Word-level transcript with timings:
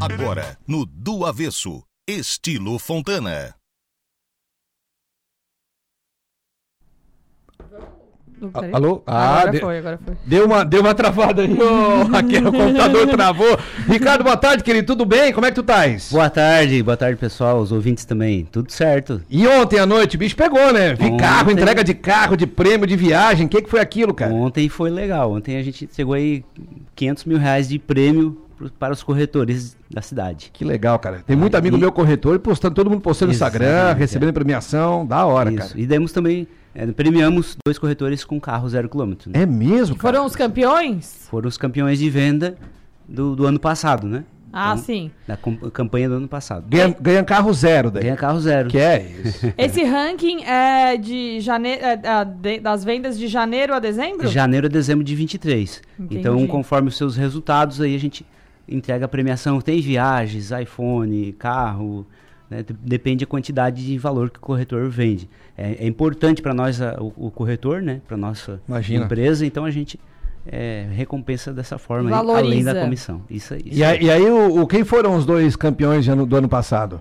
Agora, 0.00 0.58
no 0.66 0.84
Do 0.84 1.24
Avesso, 1.24 1.82
estilo 2.08 2.78
Fontana. 2.78 3.54
Peraí. 8.52 8.70
Alô? 8.74 9.02
Ah, 9.06 9.38
agora 9.38 9.50
de- 9.52 9.60
foi, 9.60 9.78
agora 9.78 9.98
foi. 10.04 10.14
Deu 10.26 10.44
uma, 10.44 10.62
deu 10.62 10.80
uma 10.82 10.94
travada 10.94 11.40
aí, 11.42 11.52
ô, 11.58 12.02
Raquel, 12.04 12.48
o 12.48 12.52
computador 12.52 13.06
travou. 13.08 13.58
Ricardo, 13.88 14.24
boa 14.24 14.36
tarde, 14.36 14.62
querido, 14.62 14.86
tudo 14.88 15.06
bem? 15.06 15.32
Como 15.32 15.46
é 15.46 15.50
que 15.50 15.54
tu 15.54 15.62
estás? 15.62 16.10
Boa 16.12 16.28
tarde, 16.28 16.82
boa 16.82 16.96
tarde 16.98 17.18
pessoal, 17.18 17.58
os 17.60 17.72
ouvintes 17.72 18.04
também, 18.04 18.44
tudo 18.44 18.70
certo? 18.70 19.22
E 19.30 19.46
ontem 19.48 19.78
à 19.78 19.86
noite, 19.86 20.16
o 20.16 20.18
bicho 20.18 20.36
pegou, 20.36 20.70
né? 20.72 20.94
Vi 20.94 21.04
Ontem- 21.06 21.16
carro, 21.16 21.50
entrega 21.50 21.82
de 21.82 21.94
carro, 21.94 22.36
de 22.36 22.46
prêmio, 22.46 22.86
de 22.86 22.94
viagem, 22.96 23.46
o 23.46 23.48
que, 23.48 23.62
que 23.62 23.70
foi 23.70 23.80
aquilo, 23.80 24.12
cara? 24.12 24.34
Ontem 24.34 24.68
foi 24.68 24.90
legal, 24.90 25.32
ontem 25.32 25.56
a 25.56 25.62
gente 25.62 25.88
chegou 25.90 26.12
aí 26.12 26.44
500 26.94 27.24
mil 27.24 27.38
reais 27.38 27.68
de 27.68 27.78
prêmio 27.78 28.45
para 28.78 28.92
os 28.92 29.02
corretores 29.02 29.76
da 29.90 30.00
cidade. 30.02 30.50
Que 30.52 30.64
legal, 30.64 30.98
cara. 30.98 31.22
Tem 31.26 31.36
muito 31.36 31.56
amigo 31.56 31.76
e- 31.76 31.80
meu 31.80 31.92
corretor 31.92 32.38
postando, 32.38 32.74
todo 32.74 32.88
mundo 32.90 33.00
postando 33.00 33.28
no 33.28 33.34
Instagram, 33.34 33.66
Exatamente, 33.66 33.98
recebendo 33.98 34.28
é. 34.30 34.32
premiação, 34.32 35.06
da 35.06 35.24
hora, 35.26 35.50
Isso, 35.50 35.58
cara. 35.68 35.72
e 35.80 35.86
demos 35.86 36.12
também, 36.12 36.46
eh, 36.74 36.86
premiamos 36.88 37.56
dois 37.66 37.78
corretores 37.78 38.24
com 38.24 38.40
carro 38.40 38.68
zero 38.68 38.88
quilômetro. 38.88 39.30
né? 39.30 39.42
É 39.42 39.46
mesmo, 39.46 39.96
cara? 39.96 40.14
Foram 40.14 40.26
os 40.26 40.34
campeões? 40.36 41.26
Foram 41.30 41.48
os 41.48 41.56
campeões 41.58 41.98
de 41.98 42.08
venda 42.10 42.56
do, 43.08 43.36
do 43.36 43.46
ano 43.46 43.58
passado, 43.60 44.06
né? 44.06 44.24
Ah, 44.52 44.72
Então, 44.72 44.84
sim. 44.84 45.10
Da 45.28 45.36
campanha 45.70 46.08
do 46.08 46.14
ano 46.14 46.28
passado. 46.28 46.64
Ganha, 46.66 46.96
ganha 46.98 47.22
carro 47.22 47.52
zero 47.52 47.90
daí. 47.90 48.04
Ganha 48.04 48.16
carro 48.16 48.40
zero. 48.40 48.70
Que 48.70 48.78
é 48.78 49.12
isso. 49.22 49.52
Esse 49.58 49.82
ranking 49.84 50.44
é 50.44 50.96
de 50.96 51.40
janeiro, 51.40 51.82
das 52.62 52.82
vendas 52.82 53.18
de 53.18 53.28
janeiro 53.28 53.74
a 53.74 53.78
dezembro? 53.78 54.26
Janeiro 54.28 54.66
a 54.66 54.70
dezembro 54.70 55.04
de 55.04 55.14
23. 55.14 55.82
Entendi. 55.98 56.20
Então, 56.20 56.46
conforme 56.46 56.88
os 56.88 56.96
seus 56.96 57.16
resultados, 57.16 57.82
aí 57.82 57.94
a 57.94 57.98
gente 57.98 58.24
entrega 58.68 59.04
a 59.04 59.08
premiação. 59.08 59.60
Tem 59.60 59.80
viagens, 59.80 60.50
iPhone, 60.50 61.32
carro, 61.32 62.06
né? 62.50 62.62
De- 62.62 62.72
depende 62.74 63.24
da 63.24 63.28
quantidade 63.28 63.84
de 63.84 63.98
valor 63.98 64.30
que 64.30 64.38
o 64.38 64.42
corretor 64.42 64.88
vende. 64.88 65.28
É, 65.56 65.84
é 65.84 65.86
importante 65.86 66.40
para 66.42 66.52
nós 66.54 66.80
a- 66.80 66.96
o, 67.00 67.12
o 67.26 67.30
corretor, 67.30 67.80
né? 67.82 68.00
Para 68.06 68.16
nossa 68.16 68.60
Imagina. 68.68 69.04
empresa. 69.04 69.44
Então 69.46 69.64
a 69.64 69.70
gente 69.70 69.98
é, 70.46 70.86
recompensa 70.92 71.52
dessa 71.52 71.76
forma, 71.76 72.08
aí, 72.08 72.30
além 72.36 72.62
da 72.64 72.80
comissão. 72.80 73.22
Isso 73.28 73.52
aí. 73.54 73.62
E 73.66 73.82
aí, 73.82 74.02
e 74.04 74.10
aí 74.10 74.22
o, 74.30 74.62
o- 74.62 74.66
quem 74.66 74.84
foram 74.84 75.16
os 75.16 75.26
dois 75.26 75.56
campeões 75.56 76.06
do 76.06 76.36
ano 76.36 76.48
passado? 76.48 77.00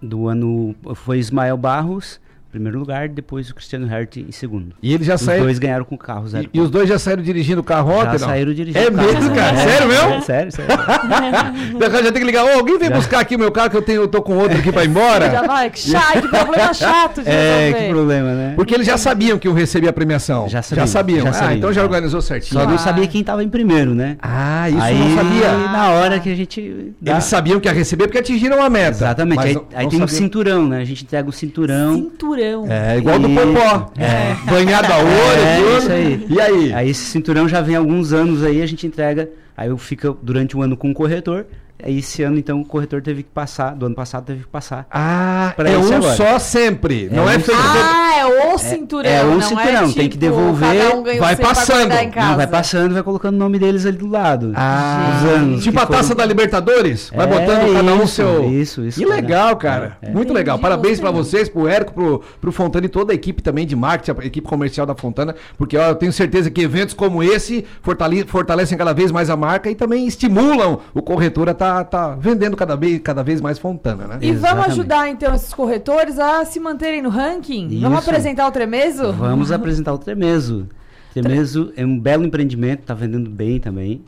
Do 0.00 0.28
ano 0.28 0.74
foi 0.94 1.18
Ismael 1.18 1.56
Barros, 1.56 2.20
primeiro 2.54 2.78
lugar, 2.78 3.08
depois 3.08 3.50
o 3.50 3.54
Cristiano 3.54 3.92
Hert 3.92 4.16
em 4.16 4.30
segundo. 4.30 4.74
E 4.82 4.94
eles 4.94 5.06
já 5.06 5.16
Os 5.16 5.20
saíram. 5.22 5.44
dois 5.44 5.58
ganharam 5.58 5.84
com 5.84 5.98
carro 5.98 6.28
zero. 6.28 6.48
E, 6.52 6.56
e 6.58 6.60
os 6.60 6.70
dois 6.70 6.88
já 6.88 6.98
saíram 6.98 7.22
dirigindo 7.22 7.60
o 7.60 7.64
carro 7.64 7.90
ontem, 7.92 8.04
já 8.04 8.12
não? 8.12 8.18
saíram 8.18 8.54
dirigindo 8.54 8.78
É 8.84 8.88
o 8.88 8.92
carro, 8.94 9.12
mesmo, 9.12 9.34
cara? 9.34 9.56
É, 9.60 9.68
Sério 9.68 9.88
mesmo? 9.88 10.08
é, 10.10 10.20
sério, 10.20 10.52
sério. 10.52 10.74
Já 12.04 12.12
tem 12.12 12.20
que 12.20 12.24
ligar. 12.24 12.44
Ô, 12.44 12.48
alguém 12.58 12.78
vem 12.78 12.90
buscar 12.90 13.20
aqui 13.20 13.34
o 13.36 13.38
meu 13.38 13.50
carro 13.50 13.70
que 13.70 13.76
eu 13.76 13.82
tenho, 13.82 14.02
eu 14.02 14.08
tô 14.08 14.20
com 14.22 14.36
outro 14.36 14.58
aqui 14.58 14.70
pra 14.70 14.82
ir 14.82 14.86
Já 14.86 14.90
embora? 14.90 15.42
vai, 15.46 15.70
que 15.70 15.78
chato, 15.80 16.22
que 16.22 16.28
problema 16.28 16.74
chato 16.74 17.22
de 17.22 17.28
É, 17.34 17.64
resolver. 17.66 17.82
que 17.84 17.88
problema, 17.90 18.34
né? 18.34 18.52
Porque 18.56 18.74
eles 18.74 18.86
já 18.86 18.96
sabiam 18.96 19.38
que 19.38 19.48
eu 19.48 19.52
recebia 19.54 19.90
a 19.90 19.92
premiação. 19.92 20.48
Já 20.48 20.58
Já 20.60 20.86
sabiam, 20.86 20.86
sabiam. 20.86 21.22
já 21.24 21.30
ah, 21.30 21.32
sabiam, 21.32 21.56
então 21.58 21.72
já 21.72 21.82
organizou 21.82 22.20
certinho. 22.20 22.60
Só 22.60 22.66
não 22.66 22.74
Ah. 22.74 22.78
sabia 22.78 23.06
quem 23.06 23.22
tava 23.24 23.42
em 23.42 23.48
primeiro, 23.48 23.94
né? 23.94 24.16
Ah, 24.22 24.68
isso 24.70 24.80
aí, 24.80 24.98
eu 25.00 25.08
não 25.08 25.16
sabia. 25.16 25.52
na 25.72 25.90
hora 25.90 26.20
que 26.20 26.30
a 26.30 26.34
gente. 26.36 26.92
dá- 27.00 27.12
Eles 27.12 27.24
sabiam 27.24 27.58
que 27.60 27.68
ia 27.68 27.72
receber 27.74 28.04
porque 28.04 28.18
atingiram 28.18 28.62
a 28.62 28.68
meta. 28.70 28.90
Exatamente. 28.98 29.40
Aí, 29.40 29.54
não- 29.54 29.64
aí 29.74 29.82
não 29.84 29.90
tem 29.90 30.02
um 30.02 30.06
sabiam. 30.06 30.08
cinturão, 30.24 30.68
né? 30.68 30.80
A 30.80 30.84
gente 30.84 31.04
entrega 31.04 31.28
o 31.28 31.32
cinturão. 31.32 31.94
Cinturão. 31.94 32.43
É, 32.68 32.98
igual 32.98 33.18
do 33.18 33.28
E- 33.28 33.34
Popó. 33.34 33.92
É. 33.98 34.34
Banhado 34.50 34.92
a 34.92 34.96
ouro, 34.98 35.10
É, 35.44 35.56
tudo. 35.56 35.78
isso 35.78 35.92
aí. 35.92 36.26
E 36.28 36.40
aí? 36.40 36.72
Aí 36.72 36.90
esse 36.90 37.04
cinturão 37.04 37.48
já 37.48 37.60
vem 37.60 37.76
há 37.76 37.78
alguns 37.78 38.12
anos 38.12 38.42
aí, 38.44 38.62
a 38.62 38.66
gente 38.66 38.86
entrega. 38.86 39.28
Aí 39.56 39.68
eu 39.68 39.78
fico 39.78 40.16
durante 40.22 40.56
o 40.56 40.62
ano 40.62 40.76
com 40.76 40.90
o 40.90 40.94
corretor. 40.94 41.46
Aí 41.82 41.98
esse 41.98 42.22
ano, 42.22 42.38
então, 42.38 42.60
o 42.60 42.64
corretor 42.64 43.02
teve 43.02 43.24
que 43.24 43.30
passar, 43.30 43.74
do 43.74 43.86
ano 43.86 43.96
passado 43.96 44.24
teve 44.24 44.44
que 44.44 44.48
passar. 44.48 44.86
Ah, 44.90 45.52
Pra 45.56 45.68
é 45.68 45.76
um 45.76 45.92
agora. 45.92 46.14
só 46.14 46.38
sempre. 46.38 47.08
É 47.10 47.14
não 47.14 47.28
é 47.28 47.36
um 47.36 47.40
feito. 47.40 47.60
Ah, 47.60 48.14
é 48.20 48.24
o 48.54 48.56
cinturão. 48.58 49.10
é 49.10 49.24
o 49.24 49.30
não 49.32 49.40
cinturão, 49.42 49.70
é 49.90 49.92
tem 49.92 49.92
que 49.92 50.08
tipo, 50.10 50.18
devolver, 50.18 50.78
cada 50.82 50.96
um 50.96 51.02
vai 51.18 51.34
passando. 51.36 51.88
Não, 52.14 52.36
vai 52.36 52.46
passando, 52.46 52.94
vai 52.94 53.02
colocando 53.02 53.34
o 53.34 53.38
nome 53.38 53.58
deles 53.58 53.84
ali 53.84 53.98
do 53.98 54.06
lado. 54.06 54.52
Ah, 54.54 55.18
Os 55.24 55.30
anos 55.30 55.62
tipo 55.64 55.76
que 55.76 55.82
a 55.82 55.86
taça 55.86 56.04
foram- 56.04 56.16
da 56.18 56.24
Libertadores? 56.26 57.10
Vai 57.14 57.26
É, 57.26 57.28
botando 57.28 57.72
cada 57.74 57.92
um 57.94 58.00
o 58.00 58.04
isso, 58.04 58.14
seu. 58.14 58.50
isso, 58.52 58.84
isso, 58.86 59.00
Que 59.00 59.06
cara. 59.06 59.20
legal, 59.20 59.56
cara. 59.56 59.96
É, 60.00 60.06
é. 60.08 60.10
Muito 60.12 60.32
legal. 60.32 60.56
Entendi, 60.56 60.62
Parabéns 60.70 61.00
pra 61.00 61.10
gostei. 61.10 61.40
vocês, 61.40 61.48
pro 61.48 61.66
Érico, 61.66 61.92
pro, 61.92 62.22
pro 62.40 62.52
Fontana 62.52 62.86
e 62.86 62.88
toda 62.88 63.12
a 63.12 63.16
equipe 63.16 63.42
também 63.42 63.66
de 63.66 63.74
marketing, 63.74 64.20
a 64.20 64.24
equipe 64.24 64.46
comercial 64.46 64.86
da 64.86 64.94
Fontana, 64.94 65.34
porque 65.58 65.76
ó, 65.76 65.88
eu 65.88 65.94
tenho 65.96 66.12
certeza 66.12 66.50
que 66.52 66.62
eventos 66.62 66.94
como 66.94 67.20
esse 67.20 67.64
fortale- 67.82 68.24
fortalecem 68.26 68.78
cada 68.78 68.92
vez 68.94 69.10
mais 69.10 69.28
a 69.28 69.36
marca 69.36 69.43
e 69.70 69.74
também 69.74 70.06
estimulam 70.06 70.80
o 70.92 71.02
corretor 71.02 71.48
a 71.48 71.52
estar 71.52 71.84
tá, 71.84 72.14
vendendo 72.14 72.56
cada 72.56 72.76
vez, 72.76 73.00
cada 73.00 73.22
vez 73.22 73.40
mais 73.40 73.58
Fontana, 73.58 74.06
né? 74.06 74.18
E 74.20 74.32
vamos 74.32 74.38
Exatamente. 74.38 74.70
ajudar 74.70 75.08
então 75.08 75.34
esses 75.34 75.52
corretores 75.52 76.18
a 76.18 76.44
se 76.44 76.58
manterem 76.60 77.02
no 77.02 77.08
ranking? 77.08 77.80
Vamos 77.80 78.00
Isso. 78.00 78.10
apresentar 78.10 78.46
o 78.46 78.50
Tremeso? 78.50 79.12
Vamos 79.12 79.52
apresentar 79.52 79.92
o 79.92 79.98
Tremeso. 79.98 80.68
Tremeso 81.12 81.72
é 81.76 81.84
um 81.84 81.98
belo 81.98 82.24
empreendimento, 82.24 82.82
tá 82.82 82.94
vendendo 82.94 83.30
bem 83.30 83.60
também. 83.60 84.02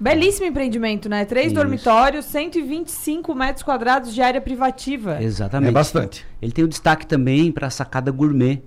Belíssimo 0.00 0.46
empreendimento, 0.46 1.08
né? 1.08 1.24
Três 1.24 1.46
Isso. 1.46 1.56
dormitórios, 1.56 2.24
125 2.26 3.34
metros 3.34 3.64
quadrados 3.64 4.14
de 4.14 4.22
área 4.22 4.40
privativa. 4.40 5.20
Exatamente. 5.20 5.70
É 5.70 5.72
bastante. 5.72 6.26
Ele 6.40 6.52
tem 6.52 6.64
o 6.64 6.68
destaque 6.68 7.04
também 7.04 7.50
para 7.50 7.66
a 7.66 7.70
sacada 7.70 8.12
gourmet. 8.12 8.62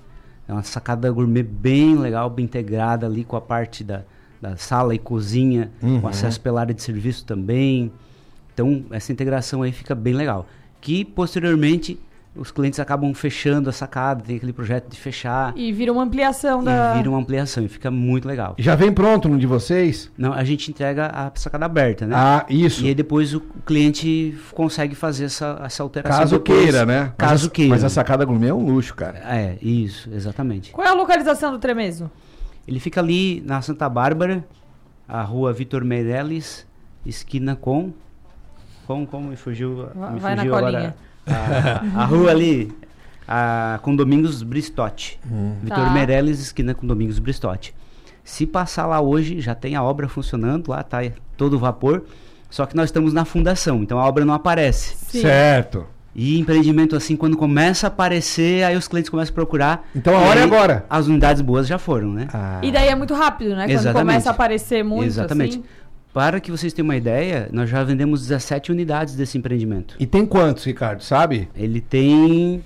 É 0.46 0.52
uma 0.52 0.64
sacada 0.64 1.10
gourmet 1.10 1.44
bem 1.44 1.98
legal, 1.98 2.30
bem 2.30 2.44
integrada 2.44 3.06
ali 3.06 3.24
com 3.24 3.38
a 3.38 3.42
parte 3.42 3.82
da, 3.82 4.04
da 4.42 4.58
sala 4.58 4.96
e 4.96 5.00
cozinha, 5.00 5.70
Uhum. 5.82 6.02
com 6.02 6.08
acesso 6.08 6.42
pela 6.42 6.60
área 6.62 6.74
de 6.74 6.82
serviço 6.82 7.26
também. 7.26 7.92
Então, 8.54 8.84
essa 8.92 9.12
integração 9.12 9.62
aí 9.62 9.72
fica 9.72 9.94
bem 9.96 10.14
legal. 10.14 10.48
Que 10.82 11.06
posteriormente 11.06 12.00
os 12.36 12.50
clientes 12.50 12.80
acabam 12.80 13.14
fechando 13.14 13.70
a 13.70 13.74
sacada, 13.74 14.24
tem 14.24 14.38
aquele 14.38 14.54
projeto 14.54 14.88
de 14.90 14.98
fechar 14.98 15.54
E 15.56 15.70
vira 15.74 15.92
uma 15.92 16.02
ampliação 16.02 16.62
e 16.62 16.66
da. 16.66 16.94
vira 16.94 17.10
uma 17.10 17.20
ampliação 17.20 17.64
e 17.64 17.68
fica 17.68 17.92
muito 17.92 18.26
legal. 18.26 18.56
Já 18.58 18.74
vem 18.74 18.90
pronto 18.92 19.28
no 19.28 19.38
de 19.38 19.46
vocês? 19.46 20.10
Não, 20.18 20.32
a 20.34 20.44
gente 20.46 20.72
entrega 20.72 21.08
a 21.08 21.30
sacada 21.36 21.66
aberta, 21.66 22.08
né? 22.08 22.16
Ah, 22.18 22.46
isso. 22.50 22.84
E 22.86 22.88
aí 22.88 22.96
depois 22.96 23.34
o 23.36 23.42
cliente 23.66 24.34
consegue 24.54 24.96
fazer 24.96 25.26
essa, 25.26 25.62
essa 25.64 25.84
alteração. 25.84 26.20
Caso 26.22 26.40
depois. 26.40 26.60
queira, 26.62 26.86
né? 26.86 27.14
Caso 27.18 27.44
mas, 27.46 27.52
queira. 27.54 27.70
Mas 27.72 27.84
a 27.84 27.90
sacada 27.90 28.24
gourmet 28.24 28.48
é 28.48 28.54
um 28.54 28.66
luxo, 28.66 28.96
cara. 28.96 29.20
É, 29.20 29.58
isso, 29.62 30.10
exatamente. 30.14 30.72
Qual 30.72 30.88
é 30.88 30.90
a 30.90 30.94
localização 30.94 31.52
do 31.52 31.60
Tremeso? 31.60 32.10
Ele 32.68 32.80
fica 32.80 33.02
ali 33.02 33.42
na 33.46 33.62
Santa 33.62 33.88
Bárbara, 33.90 34.46
a 35.08 35.22
rua 35.22 35.52
Vitor 35.52 35.84
Meirelles, 35.84 36.66
esquina 37.06 37.56
com. 37.56 37.92
Com, 38.86 39.06
como 39.06 39.30
me 39.30 39.36
fugiu, 39.36 39.90
me 40.14 40.20
vai 40.20 40.36
na 40.36 40.42
fugiu 40.44 40.56
agora. 40.56 40.96
A, 41.26 42.02
a 42.02 42.06
rua 42.06 42.32
ali, 42.32 42.72
a, 43.28 43.80
com 43.82 43.96
Domingos 43.96 44.44
Bristotti. 44.44 45.20
Vitor 45.62 45.78
Tá. 45.78 45.90
Meirelles, 45.90 46.40
esquina 46.40 46.74
com 46.74 46.86
Domingos 46.86 47.20
Bristotti. 47.20 47.74
Se 48.24 48.46
passar 48.46 48.86
lá 48.86 49.02
hoje, 49.02 49.42
já 49.42 49.56
tem 49.56 49.76
a 49.76 49.84
obra 49.84 50.08
funcionando, 50.08 50.70
lá 50.70 50.84
tá 50.84 51.00
todo 51.36 51.58
vapor. 51.58 52.04
Só 52.50 52.66
que 52.66 52.76
nós 52.76 52.86
estamos 52.86 53.14
na 53.14 53.24
fundação, 53.24 53.82
então 53.82 53.98
a 53.98 54.06
obra 54.06 54.26
não 54.26 54.34
aparece. 54.34 54.96
Sim. 55.10 55.22
Certo. 55.22 55.88
E 56.14 56.38
empreendimento 56.40 56.96
assim, 56.96 57.16
quando 57.16 57.38
começa 57.38 57.88
a 57.88 57.90
aparecer, 57.90 58.64
aí 58.64 58.76
os 58.76 58.88
clientes 58.88 59.10
começam 59.10 59.32
a 59.32 59.36
procurar. 59.36 59.88
Então 59.96 60.16
a 60.16 60.20
hora 60.20 60.42
é 60.42 60.44
agora. 60.44 60.86
As 60.90 61.08
unidades 61.08 61.42
boas 61.42 61.68
já 61.68 61.78
foram, 61.78 62.12
né? 62.12 62.28
Ah. 62.34 62.60
E 62.62 62.72
daí 62.72 62.90
é 62.90 62.96
muito 62.96 63.14
rápido, 63.14 63.52
né? 63.56 63.64
Quando 63.66 63.72
Exatamente. 63.72 64.08
começa 64.08 64.30
a 64.30 64.34
aparecer 64.34 64.84
muito. 64.84 65.06
Exatamente. 65.06 65.60
assim. 65.60 65.64
Para 66.14 66.42
que 66.42 66.52
vocês 66.52 66.74
tenham 66.74 66.88
uma 66.90 66.98
ideia, 66.98 67.48
nós 67.54 67.70
já 67.70 67.82
vendemos 67.86 68.22
17 68.28 68.70
unidades 68.74 69.16
desse 69.16 69.38
empreendimento. 69.38 69.96
E 69.98 70.06
tem 70.06 70.26
quantos, 70.26 70.66
Ricardo, 70.66 71.02
sabe? 71.02 71.48
Ele 71.56 71.80
tem. 71.80 72.62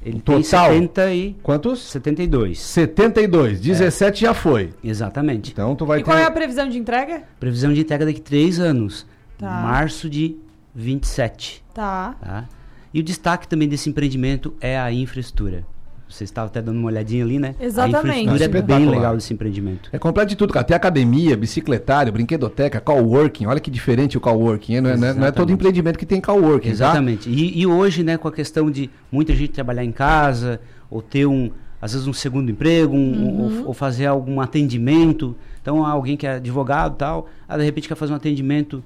Ele 0.00 0.20
tem 0.20 0.40
Total? 0.42 0.70
70 0.72 1.12
e. 1.12 1.36
Quantos? 1.42 1.80
72. 1.90 2.60
72. 2.60 3.60
17 3.60 4.20
já 4.20 4.32
foi. 4.32 4.72
Exatamente. 4.84 5.50
Então 5.50 5.74
tu 5.74 5.84
vai 5.84 5.98
E 5.98 6.02
qual 6.04 6.16
ter. 6.16 6.22
é 6.22 6.26
a 6.26 6.30
previsão 6.30 6.68
de 6.68 6.78
entrega? 6.78 7.24
Previsão 7.40 7.72
de 7.72 7.80
entrega 7.80 8.06
daqui 8.06 8.20
3 8.20 8.60
anos. 8.60 9.04
Tá. 9.36 9.50
Março 9.50 10.08
de 10.08 10.36
27. 10.72 11.64
Tá. 11.74 12.14
Tá? 12.20 12.44
E 12.92 13.00
o 13.00 13.02
destaque 13.02 13.46
também 13.46 13.68
desse 13.68 13.88
empreendimento 13.90 14.54
é 14.60 14.78
a 14.78 14.92
infraestrutura. 14.92 15.64
Você 16.08 16.24
estava 16.24 16.46
até 16.46 16.62
dando 16.62 16.78
uma 16.78 16.86
olhadinha 16.86 17.22
ali, 17.22 17.38
né? 17.38 17.54
Exatamente. 17.60 18.06
A 18.06 18.22
infraestrutura 18.22 18.58
é 18.58 18.62
bem 18.62 18.88
legal 18.88 19.14
desse 19.14 19.34
empreendimento. 19.34 19.90
É 19.92 19.98
completo 19.98 20.30
de 20.30 20.36
tudo, 20.36 20.54
cara. 20.54 20.64
Tem 20.64 20.74
academia, 20.74 21.36
bicicletário, 21.36 22.10
brinquedoteca, 22.10 22.80
coworking. 22.80 23.44
Olha 23.44 23.60
que 23.60 23.70
diferente 23.70 24.16
o 24.16 24.20
coworking. 24.20 24.80
Não 24.80 24.90
é, 24.90 24.96
não 24.96 25.08
é- 25.08 25.12
não 25.14 25.26
é 25.26 25.30
todo 25.30 25.52
empreendimento 25.52 25.98
que 25.98 26.06
tem 26.06 26.18
coworking, 26.18 26.68
tá? 26.68 26.72
Exatamente. 26.72 27.28
E, 27.28 27.60
e 27.60 27.66
hoje, 27.66 28.02
né, 28.02 28.16
com 28.16 28.26
a 28.26 28.32
questão 28.32 28.70
de 28.70 28.88
muita 29.12 29.34
gente 29.34 29.50
trabalhar 29.50 29.84
em 29.84 29.92
casa, 29.92 30.58
ou 30.90 31.02
ter 31.02 31.26
um, 31.26 31.50
às 31.80 31.92
vezes 31.92 32.06
um 32.06 32.12
segundo 32.14 32.50
emprego, 32.50 32.96
um- 32.96 33.42
ou, 33.60 33.66
ou 33.66 33.74
fazer 33.74 34.06
algum 34.06 34.40
atendimento. 34.40 35.36
Então, 35.60 35.84
alguém 35.84 36.16
que 36.16 36.26
é 36.26 36.36
advogado 36.36 36.94
e 36.94 36.96
tal, 36.96 37.28
ah, 37.46 37.58
de 37.58 37.64
repente 37.64 37.86
quer 37.86 37.96
fazer 37.96 38.14
um 38.14 38.16
atendimento 38.16 38.82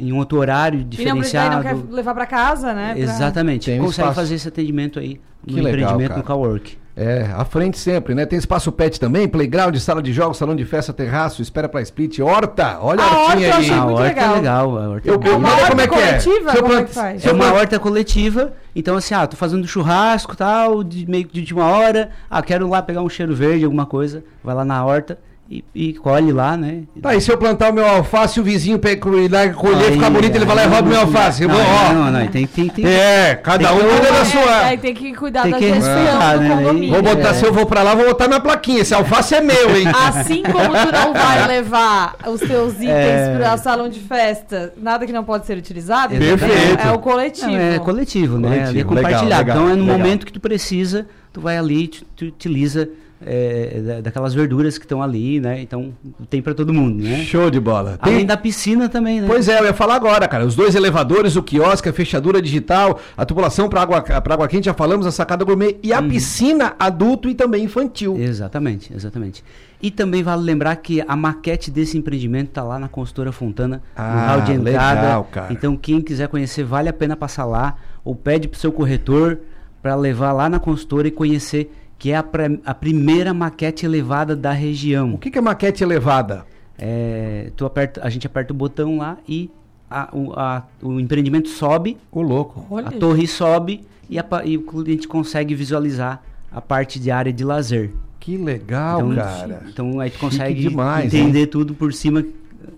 em 0.00 0.12
um 0.12 0.16
outro 0.18 0.38
horário 0.38 0.78
E 0.80 0.82
não, 0.82 0.88
diferenciado. 0.88 1.56
não 1.56 1.62
quer 1.62 1.76
levar 1.90 2.14
pra 2.14 2.26
casa, 2.26 2.72
né? 2.72 2.92
Pra- 2.94 3.02
Exatamente. 3.02 3.66
Tem 3.66 3.80
um 3.80 3.84
Consegue 3.84 4.00
espaço. 4.08 4.14
fazer 4.20 4.34
esse 4.36 4.48
atendimento 4.48 4.98
aí 4.98 5.20
no 5.46 5.54
Que 5.54 5.60
legal, 5.60 5.70
empreendimento 5.72 6.08
cara. 6.08 6.18
no 6.20 6.24
Cowork. 6.26 6.78
É, 6.96 7.30
à 7.34 7.44
frente 7.46 7.78
sempre, 7.78 8.14
né? 8.14 8.26
Tem 8.26 8.38
espaço 8.38 8.70
pet 8.70 9.00
também, 9.00 9.26
playground, 9.26 9.74
sala 9.76 10.02
de 10.02 10.12
jogos, 10.12 10.36
salão 10.36 10.54
de 10.54 10.64
festa, 10.66 10.92
terraço, 10.92 11.40
espera 11.40 11.66
pra 11.68 11.80
split, 11.80 12.18
horta. 12.18 12.78
Olha 12.80 13.02
A 13.02 13.06
a 13.06 13.08
hortinha 13.08 13.26
horta 13.30 13.40
eu 13.46 13.52
aí. 13.54 13.60
achei 13.60 13.74
A 13.74 13.84
horta 13.86 14.02
legal. 14.02 14.32
é 14.32 14.36
legal. 14.36 14.78
A 14.78 14.88
horta 14.90 15.08
é 15.08 15.10
Eu- 15.12 15.16
legal. 15.18 15.32
É 15.32 15.36
uma 15.36 15.48
horta 15.50 15.68
como 15.70 15.80
é 15.80 15.86
que 15.88 15.94
é. 15.94 15.98
coletiva? 16.08 16.50
Se 16.50 16.58
eu 16.58 16.62
Como 16.62 16.74
é 16.74 16.84
que 16.84 16.92
faz? 16.94 17.24
É 17.24 17.28
eu 17.30 17.34
uma 17.34 17.52
horta 17.54 17.78
coletiva, 17.78 18.52
então 18.76 18.96
assim, 18.96 19.14
ah, 19.14 19.26
tô 19.26 19.36
fazendo 19.36 19.66
churrasco 19.66 20.36
tal, 20.36 20.84
de 20.84 21.08
meio 21.08 21.26
que 21.26 21.40
de 21.40 21.54
uma 21.54 21.64
hora, 21.68 22.10
ah, 22.28 22.42
quero 22.42 22.68
lá 22.68 22.82
pegar 22.82 23.00
um 23.02 23.08
cheiro 23.08 23.34
verde, 23.34 23.64
alguma 23.64 23.86
coisa, 23.86 24.22
vai 24.44 24.54
lá 24.54 24.64
na 24.64 24.84
horta 24.84 25.18
e, 25.50 25.64
e 25.74 25.92
colhe 25.94 26.30
lá, 26.32 26.56
né? 26.56 26.82
Tá, 27.02 27.12
e 27.12 27.20
se 27.20 27.28
eu 27.28 27.36
plantar 27.36 27.70
o 27.70 27.74
meu 27.74 27.84
alface 27.84 28.38
e 28.38 28.40
o 28.40 28.44
vizinho 28.44 28.78
pega 28.78 29.08
e 29.08 29.26
lá 29.26 29.48
colher, 29.48 29.86
Aí, 29.88 29.92
ficar 29.94 30.08
bonito, 30.08 30.36
ele 30.36 30.44
vai 30.44 30.54
lá 30.54 30.62
e 30.62 30.64
aí 30.66 30.70
rouba 30.70 30.86
o 30.86 30.88
meu 30.88 31.00
não- 31.00 31.06
alface. 31.06 31.42
Eu 31.42 31.48
Não, 31.48 31.56
vou, 31.56 31.64
ó. 31.64 31.92
não, 31.92 32.10
não, 32.12 32.26
tem, 32.28 32.46
tem, 32.46 32.68
tem, 32.68 32.86
É, 32.86 33.34
cada 33.34 33.66
Tem 33.68 33.76
um 33.76 33.80
que- 33.80 33.86
cuida 33.88 34.12
da 34.12 34.18
É, 34.20 34.24
sua. 34.26 34.56
aí 34.66 34.78
tem 34.78 34.94
que 34.94 35.12
cuidar 35.12 35.42
Tem 35.42 35.50
da 35.50 35.58
que 35.58 35.68
gestão 35.74 35.92
respeitar, 35.96 36.36
do 36.36 36.40
né? 36.42 36.54
condomínio. 36.56 36.90
Vou 36.90 37.02
botar, 37.02 37.28
É. 37.30 37.34
se 37.34 37.44
eu 37.44 37.52
vou 37.52 37.66
pra 37.66 37.82
lá, 37.82 37.94
vou 37.96 38.06
botar 38.06 38.28
na 38.28 38.38
plaquinha. 38.38 38.82
Esse 38.82 38.94
alface 38.94 39.34
é 39.34 39.40
meu, 39.40 39.76
hein? 39.76 39.86
Assim 40.06 40.42
como 40.44 40.68
tu 40.68 40.92
não 40.92 41.12
vai 41.12 41.48
levar 41.48 42.14
os 42.28 42.38
teus 42.40 42.74
itens 42.74 42.88
É. 42.92 43.36
para 43.36 43.56
salão 43.56 43.88
de 43.88 43.98
festa, 43.98 44.72
nada 44.76 45.04
que 45.04 45.12
não 45.12 45.24
pode 45.24 45.46
ser 45.46 45.58
utilizado, 45.58 46.14
Perfeito. 46.16 46.80
é 46.86 46.92
o 46.92 46.98
coletivo. 47.00 47.50
Não, 47.50 47.58
é 47.58 47.78
coletivo, 47.80 48.38
né? 48.38 48.48
Coletivo, 48.48 48.68
Ali 48.70 48.80
é 48.80 48.84
compartilhado. 48.84 49.46
legal, 49.48 49.56
então 49.56 49.70
é 49.70 49.74
no 49.74 49.82
legal. 49.82 49.98
momento 49.98 50.24
que 50.26 50.32
tu 50.32 50.38
precisa, 50.38 51.06
tu 51.32 51.40
vai 51.40 51.58
ali, 51.58 51.88
tu, 51.88 52.04
tu 52.14 52.24
utiliza 52.26 52.88
é, 53.24 53.80
da- 53.84 54.00
daquelas 54.00 54.32
verduras 54.34 54.78
que 54.78 54.84
estão 54.84 55.02
ali, 55.02 55.40
né? 55.40 55.60
Então 55.60 55.92
tem 56.28 56.40
pra 56.40 56.54
todo 56.54 56.72
mundo, 56.72 57.02
né? 57.02 57.18
Show 57.24 57.50
de 57.50 57.60
bola. 57.60 57.98
Tem- 58.02 58.14
Além 58.14 58.26
da 58.26 58.36
piscina 58.36 58.88
também, 58.88 59.20
né? 59.20 59.26
Pois 59.26 59.48
é, 59.48 59.58
eu 59.60 59.64
ia 59.66 59.74
falar 59.74 59.94
agora, 59.96 60.26
cara. 60.26 60.44
Os 60.46 60.54
dois 60.54 60.74
elevadores, 60.74 61.36
o 61.36 61.42
quiosque, 61.42 61.88
a 61.88 61.92
fechadura 61.92 62.40
digital, 62.40 62.98
a 63.16 63.24
tubulação 63.26 63.68
para 63.68 63.82
água, 63.82 64.00
pra 64.02 64.34
água 64.34 64.48
quente, 64.48 64.64
já 64.66 64.74
falamos, 64.74 65.06
a 65.06 65.10
sacada 65.10 65.44
gourmet 65.44 65.76
e 65.82 65.92
Uhum. 65.92 65.98
a 65.98 66.02
piscina 66.02 66.74
adulto 66.78 67.28
e 67.28 67.34
também 67.34 67.64
infantil. 67.64 68.16
Exatamente, 68.18 68.92
exatamente. 68.94 69.44
E 69.82 69.90
também 69.90 70.22
vale 70.22 70.42
lembrar 70.42 70.76
que 70.76 71.02
a 71.06 71.16
maquete 71.16 71.70
desse 71.70 71.96
empreendimento 71.96 72.50
tá 72.50 72.62
lá 72.62 72.78
na 72.78 72.88
consultora 72.88 73.32
Fontana, 73.32 73.82
Ah, 73.96 74.12
no 74.14 74.20
hall 74.32 74.40
de 74.42 74.52
entrada. 74.52 75.00
legal, 75.00 75.24
cara. 75.30 75.52
Então 75.52 75.76
quem 75.76 76.00
quiser 76.02 76.28
conhecer, 76.28 76.64
vale 76.64 76.88
a 76.88 76.92
pena 76.92 77.16
passar 77.16 77.44
lá 77.46 77.76
ou 78.04 78.14
pede 78.14 78.46
pro 78.48 78.58
seu 78.58 78.70
corretor 78.72 79.38
para 79.82 79.94
levar 79.94 80.32
lá 80.32 80.48
na 80.50 80.58
consultora 80.58 81.08
e 81.08 81.10
conhecer 81.10 81.70
que 82.00 82.10
é 82.12 82.16
a, 82.16 82.22
pre- 82.22 82.58
a 82.64 82.72
primeira 82.74 83.32
maquete 83.34 83.84
elevada 83.84 84.34
da 84.34 84.52
região. 84.52 85.14
O 85.14 85.18
que, 85.18 85.30
que 85.30 85.36
é 85.38 85.40
maquete 85.40 85.84
elevada? 85.84 86.46
É, 86.78 87.52
tu 87.54 87.66
aperta, 87.66 88.00
a 88.02 88.08
gente 88.08 88.26
aperta 88.26 88.54
o 88.54 88.56
botão 88.56 88.96
lá 88.96 89.18
e 89.28 89.50
a- 89.90 90.08
o, 90.12 90.32
a- 90.32 90.64
o 90.82 90.98
empreendimento 90.98 91.48
sobe, 91.50 91.98
O 92.10 92.22
louco. 92.22 92.66
Olha, 92.70 92.88
a 92.88 92.92
torre 92.92 93.26
sobe 93.26 93.82
e, 94.08 94.18
a 94.18 94.24
e 94.46 94.56
o 94.56 94.62
cliente 94.62 95.06
consegue 95.06 95.54
visualizar 95.54 96.22
a 96.50 96.60
parte 96.60 96.98
de 96.98 97.10
área 97.10 97.30
de 97.32 97.44
lazer. 97.44 97.90
Que 98.18 98.36
legal, 98.38 99.00
então, 99.12 99.14
cara. 99.22 99.62
então 99.68 100.00
aí 100.00 100.10
tu 100.10 100.18
consegue 100.18 100.68
demais, 100.68 101.06
entender 101.12 101.46
tudo 101.48 101.74
por 101.74 101.92
cima, 101.92 102.24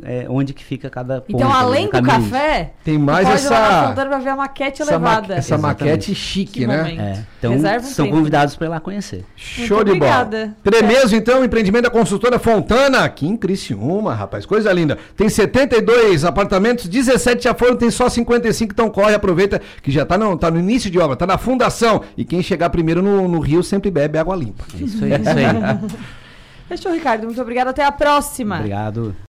é, 0.03 0.27
onde 0.29 0.53
que 0.55 0.65
fica 0.65 0.89
cada 0.91 1.21
ponto. 1.21 1.35
Então, 1.37 1.53
ali, 1.53 1.63
além 1.63 1.85
né, 1.85 2.01
do 2.01 2.07
caminho. 2.07 2.31
café, 2.31 2.73
Tem 2.85 2.99
mais 2.99 3.29
pode 3.29 3.45
lá 3.45 3.51
na 3.51 3.67
essa, 3.67 3.89
Fontana 3.89 4.09
pra 4.11 4.19
ver 4.19 4.29
a 4.31 4.37
maquete 4.37 4.83
essa, 4.83 4.99
ma- 4.99 5.09
elevada. 5.11 5.35
essa 5.35 5.55
Exatamente. 5.55 5.85
maquete 5.85 6.15
chique, 6.15 6.61
Que 6.61 6.67
né? 6.67 6.95
É, 6.99 7.23
então 7.39 7.53
Reserva 7.53 7.87
são 7.87 8.09
convidados 8.11 8.57
para 8.57 8.67
ir 8.67 8.71
lá 8.71 8.81
conhecer. 8.81 9.25
Show 9.37 9.79
Muito 9.79 9.93
de 9.93 9.99
bola. 10.01 10.23
obrigada. 10.23 10.57
Tremeso, 10.63 11.15
então, 11.17 11.45
empreendimento 11.45 11.85
da 11.85 11.91
consultora 11.91 12.39
Fontana, 12.39 13.01
aqui 13.05 13.27
em 13.27 13.37
Criciúma, 13.37 14.15
rapaz, 14.15 14.47
coisa 14.47 14.73
linda. 14.73 14.99
Tem 15.17 15.29
72 15.29 16.25
apartamentos, 16.25 16.89
17 16.89 17.45
já 17.45 17.55
foram, 17.55 17.77
tem 17.77 17.91
só 17.91 18.09
55, 18.09 18.73
então 18.73 18.89
corre, 18.91 19.15
aproveita 19.15 19.61
que 19.83 19.91
já 19.91 20.05
tá 20.07 20.17
no, 20.19 20.37
tá 20.37 20.51
no 20.51 20.59
início 20.59 20.91
de 20.91 20.99
obra, 20.99 21.17
tá 21.17 21.27
na 21.27 21.39
fundação. 21.39 22.03
E 22.17 22.25
quem 22.25 22.43
chegar 22.43 22.71
primeiro 22.71 23.03
no, 23.03 23.29
no 23.29 23.41
Rio 23.41 23.63
sempre 23.63 23.91
bebe 23.91 24.19
água 24.19 24.35
limpa. 24.37 24.65
Isso 24.79 25.05
aí, 25.05 25.13
é 25.13 25.19
isso 25.21 25.29
aí. 25.31 25.91
Fechou, 26.69 26.93
Ricardo. 26.93 27.25
Muito 27.25 27.41
obrigada. 27.43 27.71
Até 27.71 27.85
a 27.85 27.93
próxima. 27.93 28.57
Obrigado. 28.57 29.15